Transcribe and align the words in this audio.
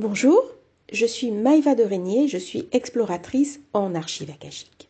Bonjour, 0.00 0.44
je 0.92 1.06
suis 1.06 1.32
Maïva 1.32 1.74
de 1.74 1.82
Régnier, 1.82 2.28
je 2.28 2.38
suis 2.38 2.68
exploratrice 2.70 3.58
en 3.72 3.96
archives 3.96 4.30
akashiques. 4.30 4.88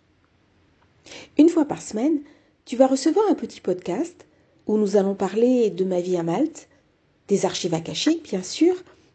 Une 1.38 1.48
fois 1.48 1.64
par 1.64 1.80
semaine, 1.80 2.20
tu 2.66 2.76
vas 2.76 2.86
recevoir 2.86 3.24
un 3.30 3.34
petit 3.34 3.62
podcast 3.62 4.26
où 4.66 4.76
nous 4.76 4.98
allons 4.98 5.14
parler 5.14 5.70
de 5.70 5.82
ma 5.84 6.02
vie 6.02 6.18
à 6.18 6.22
Malte, 6.22 6.68
des 7.28 7.46
archives 7.46 7.72
akashiques 7.72 8.24
bien 8.24 8.42
sûr, 8.42 8.74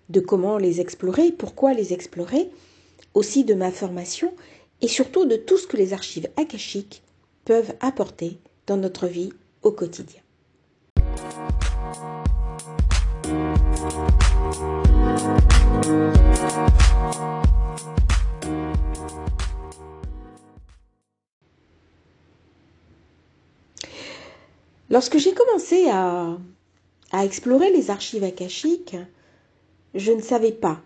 de 0.10 0.20
comment 0.20 0.58
les 0.58 0.82
explorer, 0.82 1.32
pourquoi 1.32 1.74
les 1.74 1.94
explorer, 1.94 2.50
aussi 3.14 3.44
de 3.44 3.54
ma 3.54 3.70
formation 3.70 4.34
et 4.82 4.88
surtout 4.88 5.26
de 5.26 5.36
tout 5.36 5.60
ce 5.60 5.68
que 5.68 5.78
les 5.78 5.94
archives 5.94 6.30
akashiques 6.38 7.04
peuvent 7.46 7.76
apporter 7.82 8.40
dans 8.66 8.78
notre 8.78 9.06
vie 9.06 9.32
au 9.62 9.72
quotidien. 9.72 10.23
Lorsque 24.94 25.18
j'ai 25.18 25.34
commencé 25.34 25.88
à, 25.90 26.38
explorer 27.24 27.72
les 27.72 27.90
archives 27.90 28.24
akashiques, 28.24 28.96
je 29.96 30.12
ne 30.12 30.22
savais 30.22 30.52
pas 30.52 30.80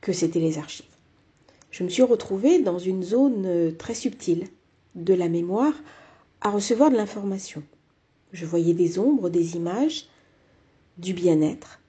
que 0.00 0.14
c'était 0.14 0.40
les 0.40 0.56
archives. 0.56 0.86
Je 1.70 1.84
me 1.84 1.90
suis 1.90 2.02
retrouvée 2.02 2.62
dans 2.62 2.78
une 2.78 3.02
zone 3.02 3.76
très 3.76 3.92
subtile 3.92 4.48
de 4.94 5.12
la 5.12 5.28
mémoire 5.28 5.74
à 6.40 6.48
recevoir 6.48 6.90
de 6.90 6.96
l'information. 6.96 7.62
Je 8.32 8.46
voyais 8.46 8.72
des 8.72 8.98
ombres, 8.98 9.28
des 9.28 9.56
images, 9.56 10.06
du 10.96 11.12
bien-être, 11.12 11.80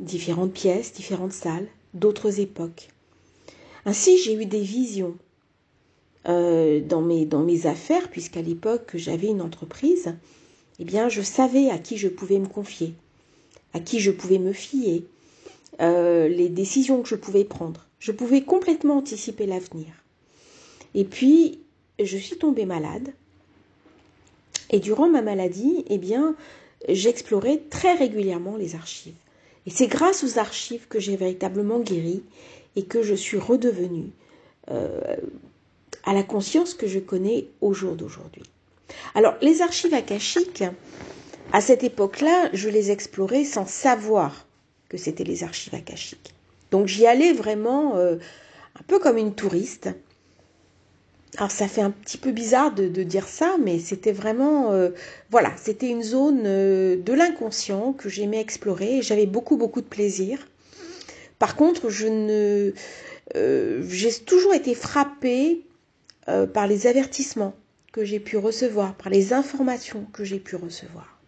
différentes 0.00 0.52
pièces, 0.52 0.94
différentes 0.94 1.32
salles, 1.32 1.68
d'autres 1.92 2.40
époques. 2.40 2.88
Ainsi, 3.84 4.18
j'ai 4.18 4.34
eu 4.34 4.46
des 4.46 4.62
visions 4.62 5.16
euh, 6.26 6.80
dans, 6.80 7.02
mes, 7.02 7.26
dans 7.26 7.42
mes 7.42 7.66
affaires, 7.66 8.08
puisqu'à 8.08 8.42
l'époque 8.42 8.92
j'avais 8.94 9.28
une 9.28 9.42
entreprise, 9.42 10.14
eh 10.78 10.84
bien, 10.84 11.08
je 11.08 11.22
savais 11.22 11.70
à 11.70 11.78
qui 11.78 11.96
je 11.96 12.08
pouvais 12.08 12.38
me 12.38 12.46
confier, 12.46 12.94
à 13.74 13.80
qui 13.80 14.00
je 14.00 14.10
pouvais 14.10 14.38
me 14.38 14.52
fier, 14.52 15.04
euh, 15.80 16.28
les 16.28 16.48
décisions 16.48 17.02
que 17.02 17.08
je 17.08 17.14
pouvais 17.16 17.44
prendre. 17.44 17.86
Je 17.98 18.12
pouvais 18.12 18.42
complètement 18.42 18.98
anticiper 18.98 19.46
l'avenir. 19.46 19.86
Et 20.94 21.04
puis, 21.04 21.58
je 22.02 22.16
suis 22.16 22.36
tombée 22.36 22.66
malade. 22.66 23.12
Et 24.70 24.80
durant 24.80 25.08
ma 25.08 25.22
maladie, 25.22 25.84
eh 25.88 25.98
bien, 25.98 26.34
j'explorais 26.88 27.62
très 27.70 27.94
régulièrement 27.94 28.56
les 28.56 28.74
archives. 28.74 29.14
Et 29.66 29.70
c'est 29.70 29.86
grâce 29.86 30.24
aux 30.24 30.38
archives 30.38 30.88
que 30.88 31.00
j'ai 31.00 31.16
véritablement 31.16 31.80
guéri 31.80 32.22
et 32.76 32.84
que 32.84 33.02
je 33.02 33.14
suis 33.14 33.38
redevenue 33.38 34.10
euh, 34.70 35.16
à 36.04 36.12
la 36.12 36.22
conscience 36.22 36.74
que 36.74 36.86
je 36.86 36.98
connais 36.98 37.48
au 37.60 37.72
jour 37.72 37.94
d'aujourd'hui. 37.94 38.42
Alors, 39.14 39.34
les 39.40 39.62
archives 39.62 39.94
akashiques, 39.94 40.64
à 41.52 41.60
cette 41.60 41.84
époque-là, 41.84 42.50
je 42.52 42.68
les 42.68 42.90
explorais 42.90 43.44
sans 43.44 43.66
savoir 43.66 44.46
que 44.88 44.96
c'était 44.96 45.24
les 45.24 45.44
archives 45.44 45.74
akashiques. 45.74 46.34
Donc, 46.70 46.86
j'y 46.86 47.06
allais 47.06 47.32
vraiment 47.32 47.96
euh, 47.96 48.16
un 48.78 48.82
peu 48.86 48.98
comme 48.98 49.18
une 49.18 49.34
touriste. 49.34 49.88
Alors 51.36 51.50
ça 51.50 51.66
fait 51.66 51.80
un 51.80 51.90
petit 51.90 52.16
peu 52.16 52.30
bizarre 52.30 52.72
de, 52.72 52.86
dire 53.02 53.26
ça, 53.26 53.56
mais 53.60 53.80
c'était 53.80 54.12
vraiment, 54.12 54.70
euh, 54.70 54.90
voilà, 55.30 55.50
c'était 55.56 55.88
une 55.88 56.04
zone 56.04 56.42
euh, 56.46 56.96
de 56.96 57.12
l'inconscient 57.12 57.92
que 57.92 58.08
j'aimais 58.08 58.40
explorer 58.40 58.98
et 58.98 59.02
j'avais 59.02 59.26
beaucoup 59.26 59.56
beaucoup 59.56 59.80
de 59.80 59.86
plaisir. 59.86 60.46
Par 61.40 61.56
contre, 61.56 61.90
je 61.90 62.06
ne, 62.06 62.72
j'ai 63.88 64.12
toujours 64.24 64.54
été 64.54 64.76
frappée 64.76 65.64
euh, 66.28 66.46
par 66.46 66.66
les 66.66 66.86
avertissements 66.86 67.54
que 67.92 68.04
j'ai 68.04 68.18
pu 68.18 68.36
recevoir, 68.38 68.94
par 68.94 69.10
les 69.10 69.32
informations 69.32 70.06
que 70.12 70.24
j'ai 70.24 70.38
pu 70.38 70.56
recevoir. 70.56 71.18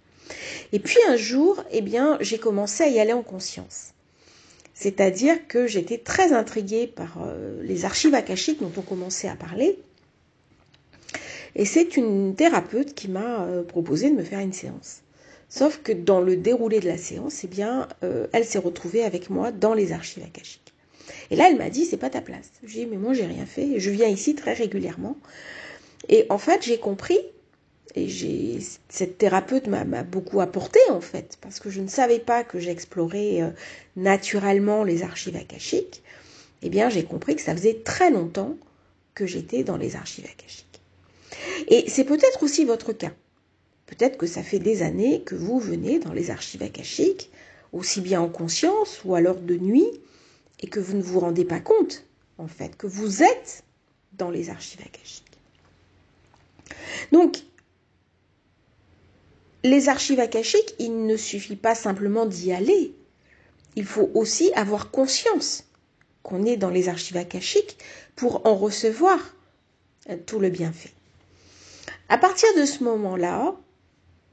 Et 0.72 0.78
puis 0.78 0.98
un 1.08 1.16
jour, 1.16 1.62
eh 1.70 1.82
bien, 1.82 2.16
j'ai 2.20 2.38
commencé 2.38 2.82
à 2.82 2.88
y 2.88 2.98
aller 2.98 3.12
en 3.12 3.22
conscience. 3.22 3.92
C'est-à-dire 4.74 5.46
que 5.48 5.66
j'étais 5.66 5.98
très 5.98 6.32
intriguée 6.32 6.86
par 6.86 7.18
euh, 7.24 7.62
les 7.62 7.84
archives 7.84 8.14
akashiques 8.14 8.60
dont 8.60 8.72
on 8.76 8.82
commençait 8.82 9.28
à 9.28 9.36
parler. 9.36 9.78
Et 11.54 11.64
c'est 11.64 11.96
une 11.96 12.34
thérapeute 12.34 12.94
qui 12.94 13.08
m'a 13.08 13.44
euh, 13.44 13.62
proposé 13.62 14.10
de 14.10 14.14
me 14.16 14.24
faire 14.24 14.40
une 14.40 14.52
séance. 14.52 15.02
Sauf 15.48 15.80
que 15.82 15.92
dans 15.92 16.20
le 16.20 16.36
déroulé 16.36 16.80
de 16.80 16.88
la 16.88 16.98
séance, 16.98 17.44
eh 17.44 17.46
bien, 17.46 17.86
elle 18.32 18.44
s'est 18.44 18.58
retrouvée 18.58 19.04
avec 19.04 19.30
moi 19.30 19.52
dans 19.52 19.74
les 19.74 19.92
archives 19.92 20.24
akashiques. 20.24 20.74
Et 21.30 21.36
là, 21.36 21.48
elle 21.50 21.56
m'a 21.56 21.70
dit, 21.70 21.84
c'est 21.84 21.96
pas 21.96 22.10
ta 22.10 22.20
place. 22.20 22.50
Je 22.62 22.72
lui 22.74 22.80
ai 22.80 22.84
dit, 22.84 22.90
mais 22.90 22.96
moi, 22.96 23.12
j'ai 23.12 23.26
rien 23.26 23.46
fait. 23.46 23.78
Je 23.78 23.90
viens 23.90 24.08
ici 24.08 24.34
très 24.34 24.52
régulièrement. 24.52 25.16
Et 26.08 26.26
en 26.30 26.38
fait, 26.38 26.62
j'ai 26.62 26.78
compris, 26.78 27.18
et 27.94 28.08
j'ai, 28.08 28.58
cette 28.88 29.18
thérapeute 29.18 29.66
m'a, 29.68 29.84
beaucoup 30.02 30.40
apporté, 30.40 30.80
en 30.90 31.00
fait, 31.00 31.38
parce 31.40 31.60
que 31.60 31.70
je 31.70 31.80
ne 31.80 31.88
savais 31.88 32.18
pas 32.18 32.44
que 32.44 32.58
j'explorais 32.58 33.42
euh, 33.42 33.50
naturellement 33.96 34.84
les 34.84 35.02
archives 35.02 35.36
akashiques. 35.36 36.02
Eh 36.62 36.68
bien, 36.68 36.88
j'ai 36.88 37.04
compris 37.04 37.36
que 37.36 37.42
ça 37.42 37.54
faisait 37.54 37.80
très 37.84 38.10
longtemps 38.10 38.56
que 39.14 39.26
j'étais 39.26 39.64
dans 39.64 39.76
les 39.76 39.96
archives 39.96 40.26
akashiques. 40.26 40.80
Et 41.68 41.88
c'est 41.88 42.04
peut-être 42.04 42.42
aussi 42.42 42.64
votre 42.64 42.92
cas. 42.92 43.12
Peut-être 43.86 44.18
que 44.18 44.26
ça 44.26 44.42
fait 44.42 44.58
des 44.58 44.82
années 44.82 45.22
que 45.22 45.34
vous 45.34 45.58
venez 45.58 45.98
dans 45.98 46.12
les 46.12 46.30
archives 46.30 46.62
akashiques, 46.62 47.30
aussi 47.72 48.00
bien 48.00 48.20
en 48.20 48.28
conscience 48.28 49.00
ou 49.04 49.16
l'heure 49.16 49.40
de 49.40 49.56
nuit, 49.56 49.88
et 50.60 50.68
que 50.68 50.80
vous 50.80 50.96
ne 50.96 51.02
vous 51.02 51.20
rendez 51.20 51.44
pas 51.44 51.60
compte, 51.60 52.04
en 52.38 52.48
fait, 52.48 52.76
que 52.76 52.86
vous 52.86 53.22
êtes 53.22 53.64
dans 54.12 54.30
les 54.30 54.50
archives 54.50 54.80
akashiques. 54.80 55.24
Donc, 57.12 57.42
les 59.62 59.88
archives 59.88 60.20
akashiques, 60.20 60.74
il 60.78 61.06
ne 61.06 61.16
suffit 61.16 61.56
pas 61.56 61.74
simplement 61.74 62.26
d'y 62.26 62.52
aller. 62.52 62.94
Il 63.74 63.84
faut 63.84 64.10
aussi 64.14 64.52
avoir 64.54 64.90
conscience 64.90 65.64
qu'on 66.22 66.44
est 66.44 66.56
dans 66.56 66.70
les 66.70 66.88
archives 66.88 67.16
akashiques 67.16 67.78
pour 68.14 68.46
en 68.46 68.54
recevoir 68.54 69.18
euh, 70.08 70.16
tout 70.24 70.38
le 70.38 70.50
bienfait. 70.50 70.92
À 72.08 72.18
partir 72.18 72.48
de 72.56 72.64
ce 72.64 72.82
moment-là, 72.84 73.54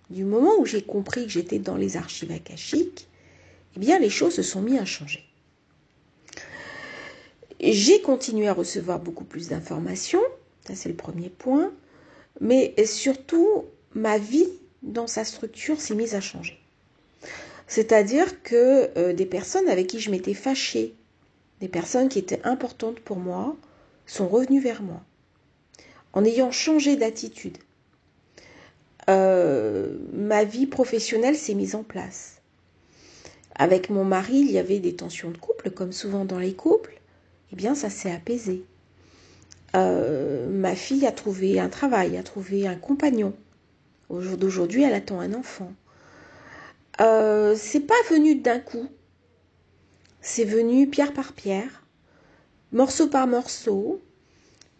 du 0.09 0.23
moment 0.23 0.56
où 0.59 0.66
j'ai 0.66 0.83
compris 0.83 1.23
que 1.25 1.31
j'étais 1.31 1.59
dans 1.59 1.75
les 1.75 1.97
archives 1.97 2.31
akashiques, 2.31 3.07
eh 3.75 3.79
bien 3.79 4.00
les 4.00 4.09
choses 4.09 4.35
se 4.35 4.44
sont 4.44 4.62
mises 4.62 4.79
à 4.79 4.85
changer. 4.85 5.23
J'ai 7.59 8.01
continué 8.01 8.47
à 8.47 8.53
recevoir 8.53 8.99
beaucoup 8.99 9.23
plus 9.23 9.49
d'informations, 9.49 10.21
ça 10.67 10.75
c'est 10.75 10.89
le 10.89 10.95
premier 10.95 11.29
point, 11.29 11.71
mais 12.41 12.73
surtout 12.85 13.65
ma 13.93 14.17
vie 14.17 14.49
dans 14.81 15.07
sa 15.07 15.23
structure 15.23 15.79
s'est 15.79 15.95
mise 15.95 16.15
à 16.15 16.21
changer. 16.21 16.59
C'est-à-dire 17.67 18.43
que 18.43 18.89
euh, 18.97 19.13
des 19.13 19.25
personnes 19.25 19.69
avec 19.69 19.87
qui 19.87 19.99
je 19.99 20.11
m'étais 20.11 20.33
fâchée, 20.33 20.93
des 21.61 21.67
personnes 21.67 22.09
qui 22.09 22.19
étaient 22.19 22.41
importantes 22.43 22.99
pour 22.99 23.17
moi, 23.17 23.55
sont 24.05 24.27
revenues 24.27 24.59
vers 24.59 24.81
moi, 24.81 25.01
en 26.11 26.25
ayant 26.25 26.51
changé 26.51 26.97
d'attitude. 26.97 27.57
Euh, 29.09 29.97
ma 30.11 30.43
vie 30.43 30.67
professionnelle 30.67 31.37
s'est 31.37 31.53
mise 31.53 31.75
en 31.75 31.83
place. 31.83 32.41
Avec 33.55 33.89
mon 33.89 34.03
mari, 34.03 34.39
il 34.39 34.51
y 34.51 34.57
avait 34.57 34.79
des 34.79 34.95
tensions 34.95 35.31
de 35.31 35.37
couple, 35.37 35.69
comme 35.71 35.93
souvent 35.93 36.25
dans 36.25 36.39
les 36.39 36.53
couples 36.53 36.99
eh 37.53 37.55
bien 37.55 37.75
ça 37.75 37.91
s'est 37.91 38.11
apaisé. 38.11 38.65
Euh, 39.75 40.49
ma 40.49 40.75
fille 40.75 41.05
a 41.05 41.11
trouvé 41.11 41.59
un 41.59 41.69
travail, 41.69 42.17
a 42.17 42.23
trouvé 42.23 42.67
un 42.67 42.75
compagnon. 42.75 43.33
Au 44.09 44.21
jour 44.21 44.37
d'aujourd'hui, 44.37 44.81
elle 44.81 44.93
attend 44.95 45.19
un 45.19 45.35
enfant. 45.35 45.71
Euh, 46.99 47.55
c'est 47.55 47.81
pas 47.81 47.93
venu 48.09 48.35
d'un 48.35 48.59
coup. 48.59 48.87
C'est 50.19 50.45
venu 50.45 50.88
pierre 50.88 51.13
par 51.13 51.33
pierre, 51.33 51.83
morceau 52.71 53.07
par 53.07 53.27
morceau, 53.27 54.01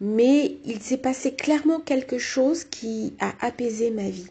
mais 0.00 0.56
il 0.64 0.82
s'est 0.82 0.96
passé 0.96 1.34
clairement 1.34 1.78
quelque 1.78 2.18
chose 2.18 2.64
qui 2.64 3.14
a 3.20 3.34
apaisé 3.40 3.92
ma 3.92 4.10
vie. 4.10 4.30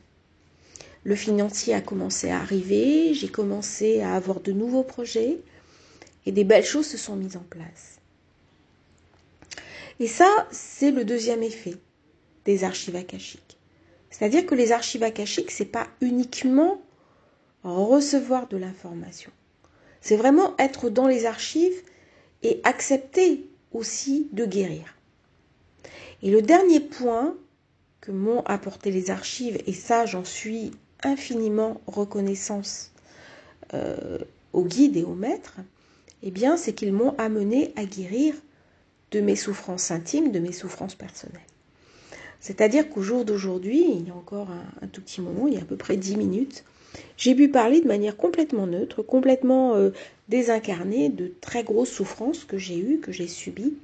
Le 1.06 1.16
financier 1.16 1.74
a 1.74 1.82
commencé 1.82 2.30
à 2.30 2.40
arriver, 2.40 3.14
j'ai 3.14 3.30
commencé 3.30 4.02
à 4.02 4.16
avoir 4.16 4.42
de 4.42 4.52
nouveaux 4.52 4.84
projets 4.84 5.40
et 6.26 6.34
des 6.34 6.44
belles 6.44 6.66
choses 6.66 6.88
se 6.88 6.98
sont 6.98 7.16
mises 7.16 7.38
en 7.38 7.46
place. 7.50 8.00
Et 10.04 10.08
ça, 10.08 10.50
c'est 10.52 10.92
le 10.92 11.06
deuxième 11.06 11.44
effet 11.44 11.76
des 12.44 12.66
archives 12.66 12.98
akashiques. 12.98 13.58
C'est-à-dire 14.10 14.46
que 14.46 14.54
les 14.54 14.74
archives 14.74 15.02
akashiques, 15.02 15.50
c'est 15.50 15.64
pas 15.64 15.88
uniquement 16.02 16.82
recevoir 17.64 18.50
de 18.50 18.58
l'information. 18.58 19.32
C'est 20.02 20.18
vraiment 20.18 20.58
être 20.60 20.90
dans 20.90 21.08
les 21.08 21.26
archives 21.26 21.82
et 22.42 22.60
accepter 22.66 23.48
aussi 23.72 24.28
de 24.34 24.46
guérir. 24.46 24.94
Et 26.22 26.32
le 26.32 26.42
dernier 26.42 26.82
point 26.82 27.38
que 28.02 28.12
m'ont 28.12 28.42
apporté 28.42 28.92
les 28.92 29.10
archives, 29.10 29.58
et 29.68 29.74
ça 29.74 30.06
j'en 30.06 30.26
suis 30.26 30.72
infiniment 31.02 31.80
reconnaissance 31.88 32.92
euh, 33.74 34.18
au 34.52 34.66
guide 34.66 34.98
et 34.98 35.04
au 35.04 35.16
maître, 35.16 35.62
eh 36.24 36.32
bien, 36.32 36.58
c'est 36.58 36.74
qu'ils 36.74 36.92
m'ont 36.92 37.16
amené 37.18 37.72
à 37.78 37.86
guérir 37.86 38.36
de 39.14 39.22
mes 39.22 39.36
souffrances 39.36 39.92
intimes, 39.92 40.32
de 40.32 40.40
mes 40.40 40.52
souffrances 40.52 40.96
personnelles. 40.96 41.40
C'est-à-dire 42.40 42.90
qu'au 42.90 43.02
jour 43.02 43.24
d'aujourd'hui, 43.24 43.86
il 43.90 44.08
y 44.08 44.12
a 44.12 44.16
encore 44.16 44.50
un, 44.82 44.88
tout 44.88 45.02
petit 45.02 45.22
moment, 45.22 45.48
il 45.48 45.54
y 45.54 45.58
a 45.58 45.62
à 45.62 45.66
peu 45.66 45.78
près 45.78 45.96
dix 45.96 46.18
minutes, 46.18 46.66
j'ai 47.16 47.34
pu 47.36 47.48
parler 47.48 47.80
de 47.80 47.88
manière 47.88 48.18
complètement 48.18 48.68
neutre, 48.68 49.02
complètement 49.02 49.76
euh, 49.76 49.92
désincarnée 50.28 51.10
de 51.10 51.32
très 51.42 51.64
grosses 51.64 51.92
souffrances 51.92 52.44
que 52.44 52.58
j'ai 52.58 52.78
eues, 52.78 53.00
que 53.00 53.12
j'ai 53.12 53.28
subies, 53.28 53.76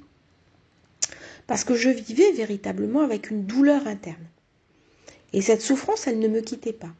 parce 1.46 1.64
que 1.64 1.74
je 1.74 1.88
vivais 1.88 2.32
véritablement 2.32 3.00
avec 3.00 3.30
une 3.30 3.44
douleur 3.44 3.86
interne. 3.86 4.26
Et 5.32 5.40
cette 5.40 5.62
souffrance, 5.62 6.06
elle 6.06 6.18
ne 6.18 6.28
me 6.28 6.40
quittait 6.40 6.72
pas. 6.72 6.92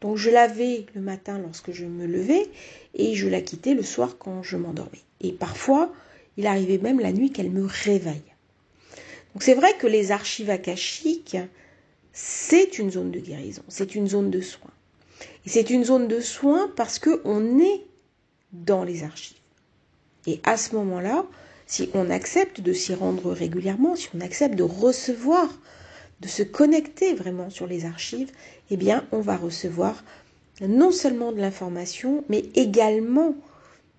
Donc 0.00 0.16
je 0.16 0.30
l'avais 0.30 0.86
le 0.94 1.00
matin 1.00 1.38
lorsque 1.38 1.72
je 1.72 1.86
me 1.86 2.06
levais 2.06 2.46
et 2.94 3.14
je 3.14 3.28
la 3.28 3.40
quittais 3.40 3.74
le 3.74 3.82
soir 3.82 4.16
quand 4.18 4.42
je 4.42 4.56
m'endormais. 4.56 5.02
Et 5.20 5.32
parfois, 5.32 5.92
il 6.36 6.46
arrivait 6.46 6.78
même 6.78 7.00
la 7.00 7.12
nuit 7.12 7.30
qu'elle 7.30 7.50
me 7.50 7.66
réveille. 7.66 8.22
Donc 9.34 9.42
c'est 9.42 9.54
vrai 9.54 9.74
que 9.78 9.86
les 9.86 10.12
archives 10.12 10.50
akashiques, 10.50 11.36
c'est 12.12 12.78
une 12.78 12.90
zone 12.90 13.10
de 13.10 13.20
guérison, 13.20 13.62
c'est 13.68 13.94
une 13.94 14.08
zone 14.08 14.30
de 14.30 14.40
soins. 14.40 14.70
Et 15.46 15.48
c'est 15.48 15.70
une 15.70 15.84
zone 15.84 16.08
de 16.08 16.20
soins 16.20 16.70
parce 16.76 16.98
qu'on 16.98 17.60
est 17.60 17.84
dans 18.52 18.84
les 18.84 19.04
archives. 19.04 19.36
Et 20.26 20.40
à 20.44 20.56
ce 20.56 20.74
moment-là, 20.74 21.24
si 21.66 21.88
on 21.94 22.10
accepte 22.10 22.60
de 22.60 22.72
s'y 22.72 22.94
rendre 22.94 23.32
régulièrement, 23.32 23.96
si 23.96 24.08
on 24.14 24.20
accepte 24.20 24.56
de 24.56 24.64
recevoir, 24.64 25.48
de 26.20 26.28
se 26.28 26.42
connecter 26.42 27.14
vraiment 27.14 27.48
sur 27.48 27.66
les 27.66 27.84
archives, 27.84 28.32
eh 28.70 28.76
bien, 28.76 29.06
on 29.12 29.20
va 29.20 29.36
recevoir 29.36 30.02
non 30.60 30.90
seulement 30.90 31.32
de 31.32 31.38
l'information, 31.40 32.24
mais 32.28 32.44
également 32.54 33.34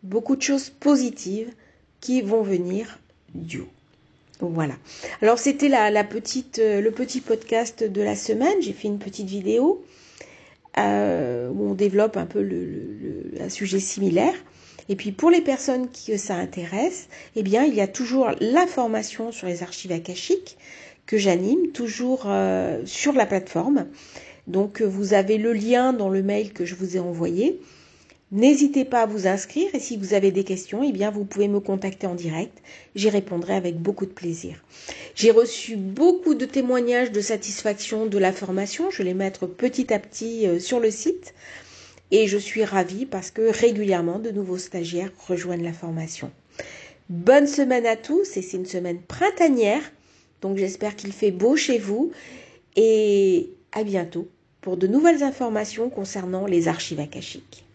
beaucoup 0.04 0.36
de 0.36 0.42
choses 0.42 0.70
positives 0.70 1.52
qui 2.02 2.22
vont 2.22 2.42
venir 2.42 3.00
du 3.34 3.62
haut. 3.62 3.70
Voilà. 4.42 4.74
Alors 5.22 5.38
c'était 5.38 5.70
la, 5.70 6.04
petite, 6.04 6.60
euh, 6.60 6.82
le 6.82 6.92
petit 6.92 7.22
podcast 7.22 7.84
de 7.84 8.02
la 8.02 8.16
semaine. 8.16 8.60
J'ai 8.60 8.74
fait 8.74 8.88
une 8.88 8.98
petite 8.98 9.28
vidéo 9.28 9.86
euh, 10.80 11.50
où 11.50 11.70
on 11.70 11.74
développe 11.76 12.18
un 12.18 12.26
peu 12.26 12.42
le, 12.42 13.32
un 13.40 13.50
sujet 13.50 13.80
similaire. 13.80 14.34
Et 14.90 14.96
puis 14.96 15.12
pour 15.12 15.30
les 15.30 15.42
personnes 15.42 15.90
qui 15.90 16.18
ça 16.18 16.36
intéresse, 16.36 17.08
eh 17.36 17.44
bien 17.44 17.64
il 17.66 17.76
y 17.76 17.82
a 17.82 17.88
toujours 17.88 18.32
la 18.40 18.66
formation 18.66 19.32
sur 19.32 19.48
les 19.48 19.62
archives 19.62 19.92
akashiques 19.92 20.58
que 21.06 21.18
j'anime 21.18 21.72
toujours 21.72 22.24
euh, 22.26 22.82
sur 22.86 23.14
la 23.14 23.28
plateforme. 23.28 23.88
Donc 24.48 24.82
vous 24.82 25.14
avez 25.14 25.38
le 25.38 25.54
lien 25.54 25.94
dans 25.94 26.10
le 26.10 26.24
mail 26.24 26.52
que 26.52 26.66
je 26.66 26.74
vous 26.74 26.98
ai 26.98 27.00
envoyé. 27.00 27.62
N'hésitez 28.32 28.86
pas 28.86 29.02
à 29.02 29.06
vous 29.06 29.28
inscrire 29.28 29.76
et 29.76 29.80
si 29.82 29.98
vous 29.98 30.14
avez 30.14 30.32
des 30.32 30.46
questions, 30.46 30.84
eh 30.84 30.94
bien 30.94 31.12
vous 31.12 31.26
pouvez 31.26 31.50
me 31.50 31.60
contacter 31.60 32.08
en 32.08 32.16
direct. 32.16 32.58
J'y 32.96 33.10
répondrai 33.10 33.54
avec 33.56 33.78
beaucoup 33.78 34.06
de 34.06 34.12
plaisir. 34.12 34.64
J'ai 35.16 35.32
reçu 35.32 35.76
beaucoup 35.76 36.34
de 36.34 36.46
témoignages 36.46 37.12
de 37.12 37.20
satisfaction 37.20 38.06
de 38.06 38.18
la 38.18 38.32
formation. 38.32 38.90
Je 38.90 39.00
vais 39.00 39.04
les 39.04 39.14
mettre 39.14 39.48
petit 39.48 39.94
à 39.94 40.00
petit 40.00 40.48
euh, 40.48 40.60
sur 40.60 40.80
le 40.80 40.92
site 40.92 41.34
et 42.12 42.28
je 42.28 42.38
suis 42.38 42.64
ravie 42.64 43.06
parce 43.06 43.32
que 43.32 43.52
régulièrement 43.52 44.20
de 44.20 44.32
nouveaux 44.32 44.58
stagiaires 44.58 45.12
rejoignent 45.28 45.66
la 45.66 45.74
formation. 45.74 46.32
Bonne 47.10 47.48
semaine 47.48 47.86
à 47.86 47.98
tous 47.98 48.38
et 48.38 48.42
c'est 48.42 48.56
une 48.56 48.66
semaine 48.66 49.02
printanière. 49.02 49.84
Donc 50.40 50.58
j'espère 50.58 50.96
qu'il 50.96 51.12
fait 51.12 51.32
beau 51.32 51.58
chez 51.58 51.80
vous 51.80 52.14
et 52.78 53.50
à 53.74 53.84
bientôt 53.84 54.30
pour 54.62 54.78
de 54.78 54.88
nouvelles 54.88 55.22
informations 55.22 55.90
concernant 55.90 56.46
les 56.46 56.70
archives 56.70 57.02
akashiques. 57.02 57.66